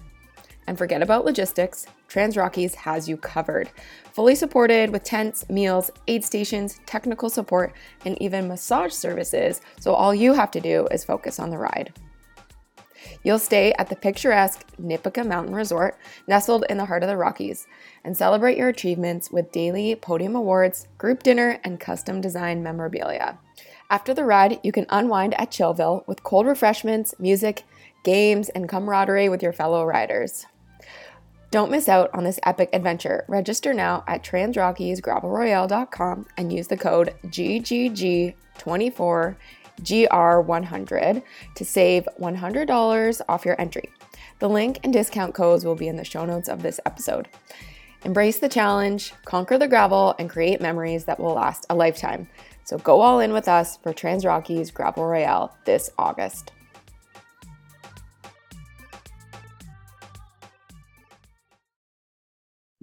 [0.65, 3.69] And forget about logistics, Trans Rockies has you covered.
[4.11, 7.73] Fully supported with tents, meals, aid stations, technical support,
[8.05, 11.93] and even massage services, so all you have to do is focus on the ride.
[13.23, 17.67] You'll stay at the picturesque Nipika Mountain Resort, nestled in the heart of the Rockies,
[18.03, 23.39] and celebrate your achievements with daily podium awards, group dinner, and custom designed memorabilia.
[23.89, 27.63] After the ride, you can unwind at Chillville with cold refreshments, music,
[28.03, 30.45] games, and camaraderie with your fellow riders.
[31.51, 33.25] Don't miss out on this epic adventure.
[33.27, 39.35] Register now at transrockiesgravelroyale.com and use the code GGG24
[39.81, 41.23] GR100
[41.55, 43.89] to save $100 off your entry.
[44.39, 47.27] The link and discount codes will be in the show notes of this episode.
[48.05, 52.29] Embrace the challenge, conquer the gravel, and create memories that will last a lifetime.
[52.63, 56.53] So go all in with us for Trans Rockies Gravel Royale this August.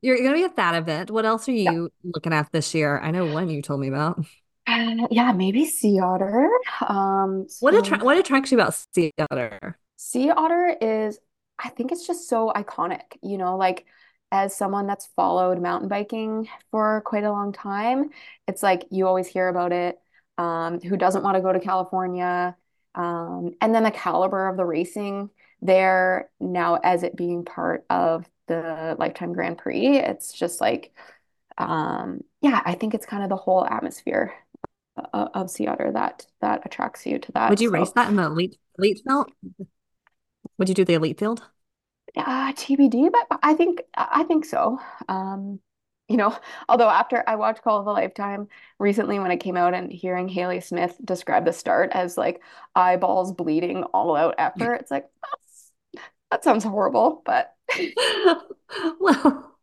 [0.03, 1.11] You're going to be at that event.
[1.11, 2.11] What else are you yeah.
[2.15, 3.01] looking at this year?
[3.01, 4.25] I know one you told me about.
[4.67, 6.49] Uh, yeah, maybe sea otter.
[6.87, 9.79] Um, what attra- what attracts you about sea otter?
[9.97, 11.19] Sea otter is,
[11.59, 13.17] I think it's just so iconic.
[13.23, 13.87] You know, like
[14.33, 18.11] as someone that's followed mountain biking for quite a long time,
[18.49, 19.99] it's like you always hear about it.
[20.39, 22.57] Um, who doesn't want to go to California?
[22.95, 25.31] Um, and then the caliber of the racing
[25.63, 30.93] there now as it being part of the Lifetime Grand Prix, it's just like,
[31.59, 34.35] um, yeah, I think it's kind of the whole atmosphere
[35.13, 37.51] uh, of sea otter that that attracts you to that.
[37.51, 39.31] Would you so, race that in the elite elite field?
[40.59, 41.43] Would you do the elite field?
[42.17, 44.79] Uh, TBD, but I think I think so.
[45.09, 45.61] Um,
[46.09, 46.37] you know,
[46.69, 50.29] although after I watched Call of a Lifetime recently when it came out and hearing
[50.29, 52.41] Haley Smith describe the start as like
[52.75, 55.09] eyeballs bleeding, all out effort, it's like
[56.31, 57.55] that sounds horrible, but
[59.01, 59.57] well,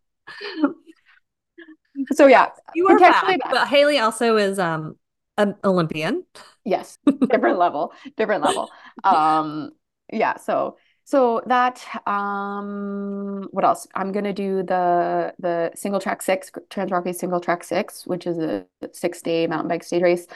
[2.13, 4.95] so yeah, you are back, but Haley also is um
[5.37, 6.25] an Olympian.
[6.63, 8.69] Yes, different level, different level.
[9.03, 9.71] Um,
[10.11, 13.87] yeah, so so that um what else?
[13.95, 18.37] I'm gonna do the the single track six, Trans Rockies single track six, which is
[18.37, 20.27] a six day mountain bike stage race.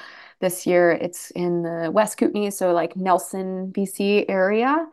[0.41, 4.87] This year it's in the West Kootenay, so like Nelson, BC area.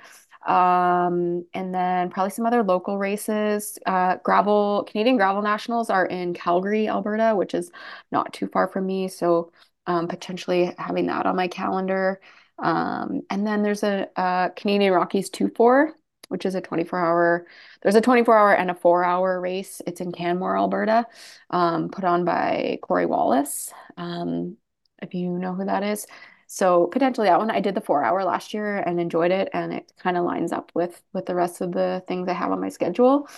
[0.47, 3.79] Um, and then probably some other local races.
[3.87, 7.71] Uh, gravel, Canadian Gravel Nationals are in Calgary, Alberta, which is
[8.13, 9.09] not too far from me.
[9.09, 9.53] So
[9.87, 12.21] um, potentially having that on my calendar.
[12.59, 15.91] Um, and then there's a, a Canadian Rockies 2-4,
[16.29, 17.47] which is a 24 hour,
[17.83, 19.83] there's a 24 hour and a four hour race.
[19.87, 21.07] It's in Canmore, Alberta,
[21.51, 23.73] um, put on by Cory Wallace.
[23.97, 24.57] Um,
[25.05, 26.07] if you know who that is.
[26.47, 27.51] So potentially that one.
[27.51, 30.53] I did the four hour last year and enjoyed it, and it kind of lines
[30.53, 33.29] up with with the rest of the things I have on my schedule.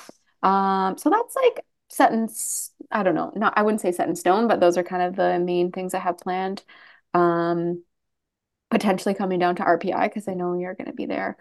[0.42, 2.28] Um, so that's like set in,
[2.90, 5.16] I don't know, not I wouldn't say set in stone, but those are kind of
[5.16, 6.64] the main things I have planned.
[7.14, 7.82] Um,
[8.70, 11.36] potentially coming down to RPI because I know you're going to be there.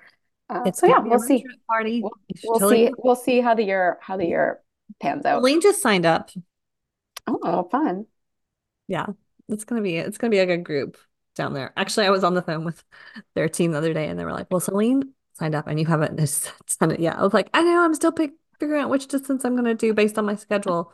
[0.50, 1.44] Uh, so yeah, we'll see.
[1.68, 2.02] Party.
[2.02, 2.12] We'll,
[2.44, 2.94] we'll totally see.
[2.98, 4.62] We'll see how the year how the year
[5.02, 5.42] pans out.
[5.42, 6.30] Lane just signed up.
[7.28, 8.06] Oh, fun.
[8.88, 9.08] Yeah,
[9.50, 10.98] it's gonna be it's gonna be a good group
[11.36, 11.74] down there.
[11.76, 12.84] Actually, I was on the phone with
[13.34, 15.88] their team the other day, and they were like, "Well, Celine signed up, and you
[15.88, 16.16] haven't
[16.80, 17.84] done it yet." I was like, "I know.
[17.84, 20.92] I'm still pick, figuring out which distance I'm gonna do based on my schedule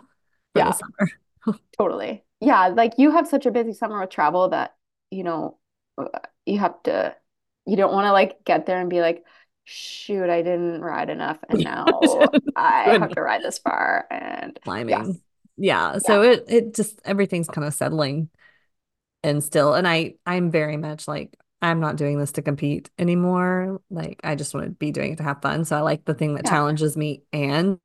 [0.54, 0.72] for yeah.
[0.72, 2.24] the summer." totally.
[2.40, 4.76] Yeah, like you have such a busy summer with travel that
[5.12, 5.58] you know
[5.98, 6.08] uh,
[6.46, 7.16] you have to
[7.66, 9.24] you don't want to like get there and be like
[9.64, 11.86] shoot i didn't ride enough and now
[12.56, 14.90] i have to ride this far and climbing
[15.58, 15.94] yeah.
[15.94, 18.30] yeah so it it just everything's kind of settling
[19.24, 23.82] and still and i i'm very much like i'm not doing this to compete anymore
[23.90, 26.14] like i just want to be doing it to have fun so i like the
[26.14, 26.52] thing that yeah.
[26.52, 27.80] challenges me and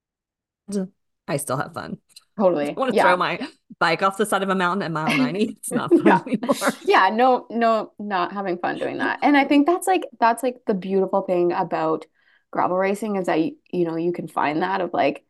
[1.29, 1.99] i still have fun
[2.39, 2.69] Totally.
[2.69, 3.05] I want to yeah.
[3.05, 5.45] throw my bike off the side of a mountain at mile 90.
[5.59, 6.21] It's not fun yeah.
[6.27, 6.55] anymore.
[6.85, 9.21] Yeah, no, no, not having fun doing that.
[9.23, 12.05] And I think that's like that's like the beautiful thing about
[12.51, 15.25] gravel racing is that you, you know, you can find that of like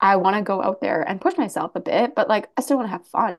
[0.00, 2.78] I want to go out there and push myself a bit, but like I still
[2.78, 3.36] want to have fun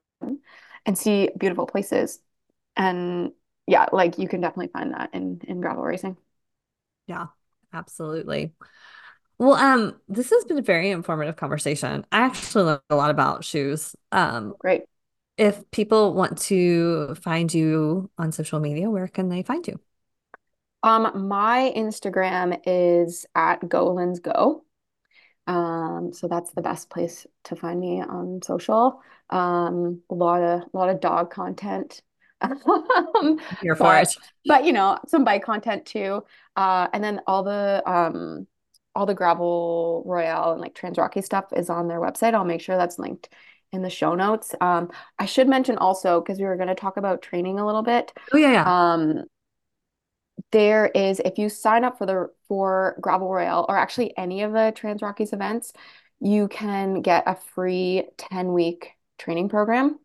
[0.86, 2.20] and see beautiful places.
[2.78, 3.32] And
[3.72, 6.18] yeah, like you can definitely find that in in gravel racing.
[7.08, 7.28] Yeah,
[7.72, 8.54] absolutely.
[9.40, 12.06] Well, um, this has been a very informative conversation.
[12.12, 13.96] I actually learned a lot about shoes.
[14.12, 14.84] Um, great.
[15.38, 19.80] If people want to find you on social media, where can they find you?
[20.84, 24.66] Um, my Instagram is at GoLinds Go.
[25.48, 29.02] Um, so that's the best place to find me on social.
[29.30, 32.02] Um, a lot of a lot of dog content.
[33.62, 34.18] Here for but, it.
[34.46, 36.24] But you know, some bike content too.
[36.56, 38.48] Uh, and then all the um
[38.96, 42.62] all the gravel royale and like trans rocky stuff is on their website i'll make
[42.62, 43.30] sure that's linked
[43.72, 46.98] in the show notes um i should mention also because we were going to talk
[46.98, 48.94] about training a little bit oh yeah, yeah.
[48.94, 49.24] um
[50.52, 54.52] there is if you sign up for the for gravel royale or actually any of
[54.52, 55.72] the trans rockies events
[56.20, 59.98] you can get a free 10 week training program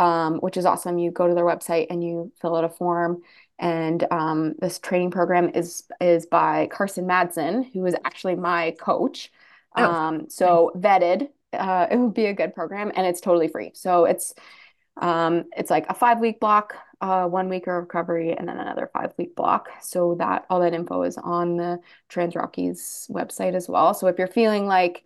[0.00, 3.22] um, which is awesome you go to their website and you fill out a form
[3.60, 9.30] and um, this training program is is by Karsten Madsen, who is actually my coach.
[9.76, 11.28] Oh, um, so vetted.
[11.52, 13.72] Uh, it would be a good program, and it's totally free.
[13.74, 14.34] So it's
[14.96, 18.90] um, it's like a five week block, uh, one week of recovery, and then another
[18.94, 19.68] five week block.
[19.82, 23.92] So that all that info is on the Trans Rockies website as well.
[23.92, 25.04] So if you're feeling like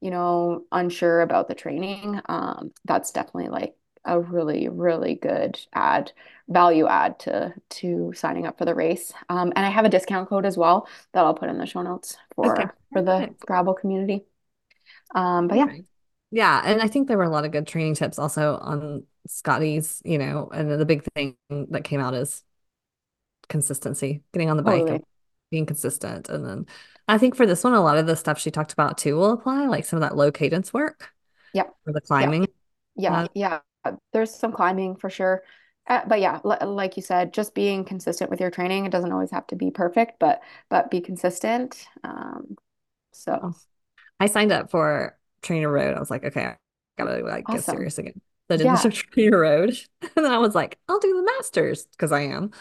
[0.00, 6.12] you know unsure about the training, um, that's definitely like a really really good add
[6.48, 9.12] value add to to signing up for the race.
[9.28, 11.82] Um, and i have a discount code as well that i'll put in the show
[11.82, 12.70] notes for okay.
[12.92, 14.24] for the gravel community.
[15.14, 15.64] Um, but yeah.
[15.64, 15.84] Okay.
[16.30, 20.02] yeah and i think there were a lot of good training tips also on scotty's
[20.04, 21.36] you know and the big thing
[21.70, 22.42] that came out is
[23.48, 24.96] consistency getting on the bike totally.
[24.96, 25.04] and
[25.50, 26.28] being consistent.
[26.28, 26.66] And then
[27.06, 29.32] i think for this one a lot of the stuff she talked about too will
[29.32, 31.12] apply like some of that low cadence work
[31.54, 32.42] yeah for the climbing.
[32.42, 32.48] Yeah
[32.96, 33.58] yeah, uh, yeah.
[34.12, 35.42] There's some climbing for sure
[35.88, 38.86] uh, but yeah, l- like you said, just being consistent with your training.
[38.86, 41.86] It doesn't always have to be perfect, but but be consistent.
[42.04, 42.56] Um,
[43.12, 43.54] so
[44.20, 45.96] I signed up for Trainer Road.
[45.96, 46.56] I was like, okay, I
[46.96, 47.56] gotta like awesome.
[47.56, 48.20] get serious again.
[48.48, 48.80] So I did yeah.
[48.80, 49.70] the Trainer Road,
[50.02, 52.52] and then I was like, I'll do the Masters because I am.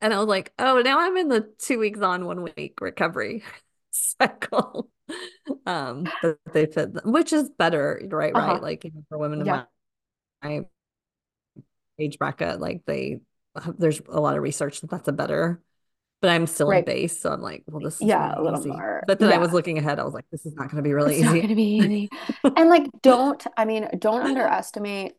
[0.00, 3.42] And I was like, oh, now I'm in the two weeks on, one week recovery.
[3.90, 4.90] cycle.
[5.66, 8.34] Um, that they fit, which is better, right?
[8.34, 8.54] Uh-huh.
[8.54, 8.62] Right.
[8.62, 9.64] Like even for women Yeah.
[10.44, 10.64] My,
[11.98, 13.20] age bracket, like they,
[13.78, 15.60] there's a lot of research that that's a better,
[16.20, 17.20] but I'm still in base.
[17.20, 18.70] So I'm like, well, this is Yeah, really a little easy.
[18.70, 19.04] more.
[19.06, 19.98] But then I was looking ahead.
[19.98, 21.62] I was like, this is not going to be really It's not going to be
[21.62, 22.10] easy.
[22.56, 25.14] And like, don't, I mean, don't underestimate,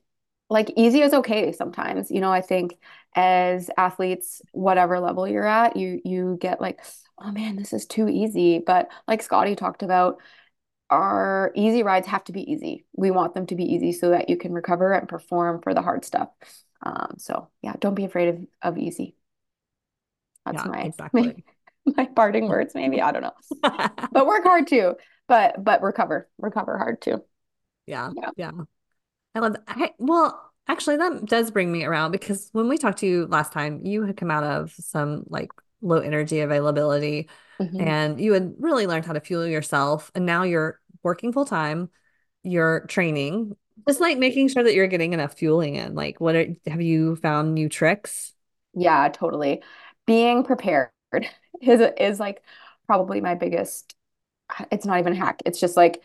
[0.50, 2.12] like, easy is okay sometimes.
[2.12, 2.78] You know, I think
[3.16, 6.80] as athletes, whatever level you're at, you you get like,
[7.20, 8.60] oh man, this is too easy.
[8.60, 10.20] But like Scotty talked about,
[10.96, 12.86] our easy rides have to be easy.
[12.96, 15.82] We want them to be easy so that you can recover and perform for the
[15.82, 16.30] hard stuff.
[16.82, 19.16] Um, so yeah, don't be afraid of, of easy.
[20.46, 21.44] That's Yeah, my exactly.
[21.86, 23.02] my parting words, maybe.
[23.02, 23.34] I don't know.
[24.12, 24.96] But work hard too.
[25.28, 26.30] But but recover.
[26.38, 27.24] Recover hard too.
[27.86, 28.32] Yeah, Yeah.
[28.36, 28.52] yeah.
[29.36, 29.64] I love that.
[29.68, 33.54] I, well, actually, that does bring me around because when we talked to you last
[33.54, 37.30] time, you had come out of some like low energy availability
[37.60, 37.80] Mhm.
[37.88, 40.12] and you had really learned how to fuel yourself.
[40.16, 41.90] And now you're working full time,
[42.44, 43.56] you're training,
[43.88, 45.96] just like making sure that you're getting enough fueling in.
[45.96, 48.34] Like, what are, have you found new tricks?
[48.74, 49.64] Yeah, totally.
[50.06, 50.90] Being prepared
[51.62, 52.44] is is like
[52.88, 53.96] probably my biggest,
[54.72, 55.42] it's not even a hack.
[55.46, 56.04] It's just like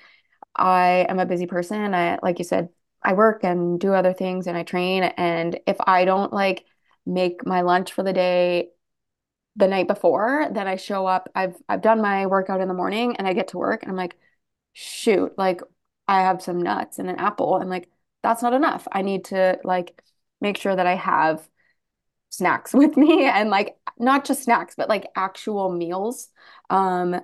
[0.56, 1.94] I am a busy person.
[1.94, 2.70] I, like you said,
[3.02, 5.04] I work and do other things and I train.
[5.04, 6.66] And if I don't like
[7.06, 8.70] make my lunch for the day
[9.56, 13.16] the night before, then I show up, I've I've done my workout in the morning
[13.16, 14.16] and I get to work and I'm like,
[14.72, 15.60] shoot, like
[16.08, 17.56] I have some nuts and an apple.
[17.58, 17.88] And like,
[18.22, 18.86] that's not enough.
[18.92, 20.02] I need to like
[20.40, 21.48] make sure that I have
[22.30, 26.28] snacks with me and like not just snacks, but like actual meals.
[26.70, 27.20] Um,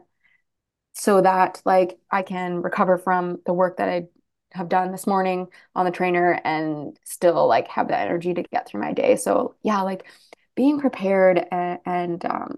[0.94, 4.06] so that like I can recover from the work that I
[4.52, 8.66] have done this morning on the trainer and still like have the energy to get
[8.66, 9.16] through my day.
[9.16, 10.06] So yeah, like
[10.54, 12.56] being prepared and, and um,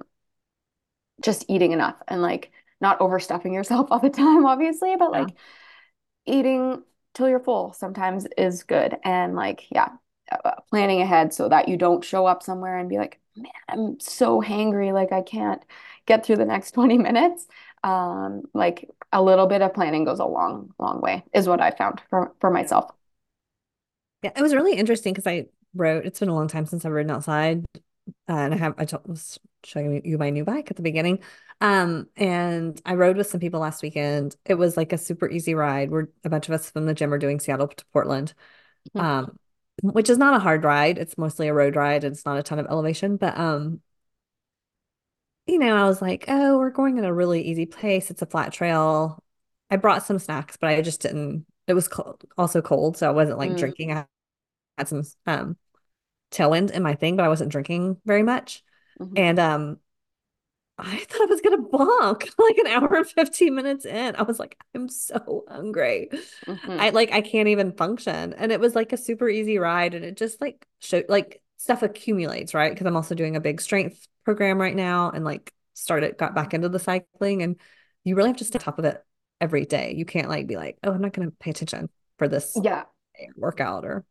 [1.22, 5.12] just eating enough and like not overstuffing yourself all the time, obviously, but Yeah.
[5.12, 5.34] like
[6.26, 6.82] eating
[7.14, 8.96] till you're full sometimes is good.
[9.04, 9.90] And like, yeah,
[10.44, 14.00] uh, planning ahead so that you don't show up somewhere and be like, man, I'm
[14.00, 15.62] so hangry, like I can't
[16.06, 17.46] get through the next 20 minutes.
[17.84, 21.70] Um, like a little bit of planning goes a long, long way, is what I
[21.70, 22.90] found for, for myself.
[24.22, 26.92] Yeah, it was really interesting because I wrote, it's been a long time since I've
[26.92, 27.64] ridden outside.
[28.28, 31.20] Uh, and I have, I told, was showing you my new bike at the beginning.
[31.60, 34.36] Um, and I rode with some people last weekend.
[34.44, 35.90] It was like a super easy ride.
[35.90, 38.34] We're a bunch of us from the gym are doing Seattle to Portland,
[38.94, 39.00] Mhm.
[39.02, 39.38] um,
[39.82, 40.98] which is not a hard ride.
[40.98, 42.04] It's mostly a road ride.
[42.04, 43.82] It's not a ton of elevation, but um,
[45.46, 48.10] you know, I was like, oh, we're going at a really easy place.
[48.10, 49.22] It's a flat trail.
[49.70, 51.46] I brought some snacks, but I just didn't.
[51.66, 53.56] It was cold, also cold, so I wasn't like Mm.
[53.56, 53.92] drinking.
[53.92, 54.06] I
[54.78, 55.58] had some um
[56.30, 58.62] tailwind in my thing, but I wasn't drinking very much.
[59.00, 59.16] Mhm.
[59.16, 59.78] And um,
[60.78, 64.14] I thought I was gonna bonk like an hour and 15 minutes in.
[64.16, 66.08] I was like, I'm so hungry.
[66.46, 66.80] Mhm.
[66.80, 68.32] I like I can't even function.
[68.34, 71.82] And it was like a super easy ride, and it just like showed like stuff
[71.82, 72.72] accumulates, right?
[72.72, 76.54] Because I'm also doing a big strength program right now, and like started got back
[76.54, 77.56] into the cycling, and
[78.04, 79.02] you really have to stay on top of it
[79.40, 79.94] every day.
[79.96, 82.84] You can't like be like, oh, I'm not gonna pay attention for this Yeah.
[83.36, 84.04] workout or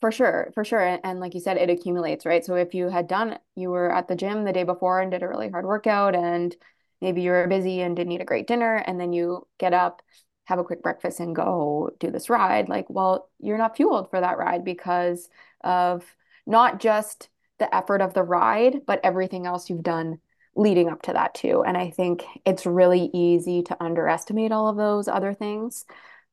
[0.00, 0.80] For sure, for sure.
[0.80, 2.44] And, and like you said, it accumulates, right?
[2.44, 5.22] So if you had done, you were at the gym the day before and did
[5.22, 6.54] a really hard workout, and
[7.00, 10.02] maybe you were busy and didn't eat a great dinner, and then you get up,
[10.44, 14.20] have a quick breakfast, and go do this ride, like, well, you're not fueled for
[14.20, 15.28] that ride because
[15.64, 16.04] of
[16.46, 17.28] not just
[17.58, 20.18] the effort of the ride, but everything else you've done
[20.54, 21.62] leading up to that too.
[21.62, 25.84] And I think it's really easy to underestimate all of those other things.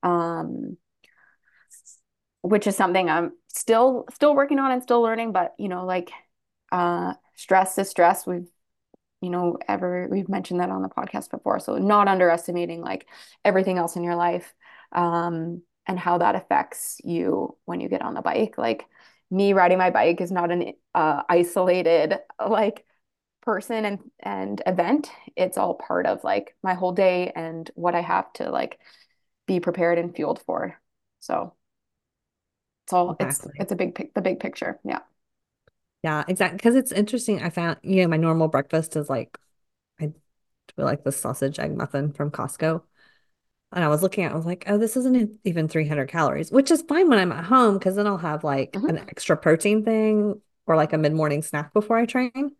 [0.03, 0.77] Um,
[2.45, 6.11] which is something I'm still still working on and still learning, but you know, like
[6.71, 8.25] uh stress is stress.
[8.27, 8.47] We've
[9.21, 11.59] you know, ever we've mentioned that on the podcast before.
[11.59, 13.07] So not underestimating like
[13.43, 14.53] everything else in your life
[14.91, 18.57] um and how that affects you when you get on the bike.
[18.57, 18.85] Like
[19.31, 22.85] me riding my bike is not an uh isolated like
[23.41, 25.09] person and and event.
[25.35, 28.79] It's all part of like my whole day and what I have to like
[29.47, 30.79] be prepared and fueled for.
[31.19, 31.53] So
[32.85, 33.53] it's all Exactly.
[33.57, 34.79] it's a big pic the big picture.
[34.83, 34.99] Yeah.
[36.03, 36.57] Yeah, exactly.
[36.57, 37.41] Because it's interesting.
[37.41, 39.37] I found, you know, my normal breakfast is like,
[40.01, 40.13] I do
[40.77, 42.83] like the sausage egg muffin from Costco.
[43.73, 46.51] And I was looking at, it, I was like, oh, this isn't even 300 calories,
[46.51, 48.89] which is fine when I'm at home because then I'll have like Mhm.
[48.89, 52.55] an extra protein thing or like a mid-morning snack before I train.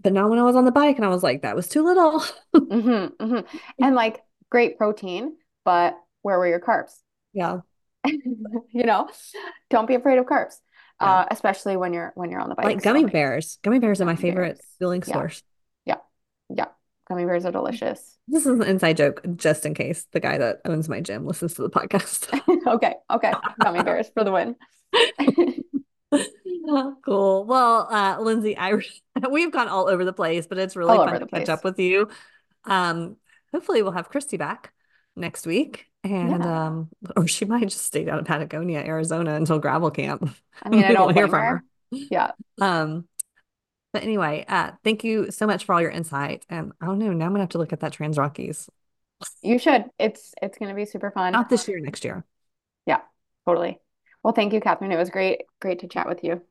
[0.00, 1.84] But now when I was on the bike and I was like, that was too
[1.84, 2.22] little.
[2.54, 3.40] hmm hmm
[3.80, 6.94] And like great protein, but where were your carbs?
[7.32, 7.62] Yeah.
[8.72, 9.08] You know,
[9.70, 10.56] don't be afraid of carbs.
[11.00, 11.10] Yeah.
[11.10, 12.64] Uh, especially when you're when you're on the bike.
[12.66, 13.58] Like So, gummy bears.
[13.62, 14.66] Gummy bears are my favorite bears.
[14.78, 15.14] fueling Yeah.
[15.14, 15.42] source.
[15.84, 15.96] yeah.
[16.50, 16.66] Yeah,
[17.08, 18.16] gummy bears are delicious.
[18.28, 21.54] This is an inside joke, just in case the guy that owns my gym listens
[21.54, 22.28] to the podcast.
[22.66, 23.32] okay, okay.
[23.62, 24.56] Gummy bears for the win.
[27.04, 27.44] cool.
[27.44, 28.74] Well, uh, Lindsay, I
[29.30, 31.64] we've gone all over the place, but it's really All fun to the catch up
[31.64, 32.08] with you.
[32.64, 33.16] Um,
[33.52, 34.72] hopefully we'll have Christy back
[35.16, 35.86] next week.
[36.04, 36.66] And Yeah.
[36.66, 40.28] um, or she might just stay down in Patagonia, Arizona until gravel camp.
[40.62, 41.64] I mean, I don't hear from her.
[41.90, 42.32] Yeah.
[42.60, 43.08] Um,
[43.92, 46.44] but anyway, uh, thank you so much for all your insight.
[46.50, 48.68] And I don't know, now I'm gonna have to look at that Trans Rockies.
[49.42, 49.84] You should.
[49.98, 51.32] It's it's gonna be super fun.
[51.32, 52.24] Not this year, next year.
[52.84, 53.00] Yeah,
[53.46, 53.78] totally.
[54.22, 54.92] Well, thank you, Kathryn.
[54.92, 56.42] It was great, great to chat with you.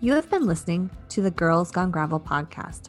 [0.00, 2.88] You have been listening to the Girls Gone Gravel podcast.